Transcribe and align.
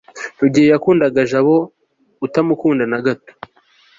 rugeyo 0.39 0.69
yakundaga 0.73 1.19
jabo, 1.31 1.55
utamukunda 2.25 2.83
na 2.91 2.99
gato 3.05 3.31